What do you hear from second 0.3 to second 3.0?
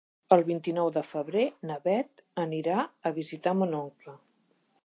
El vint-i-nou de febrer na Beth anirà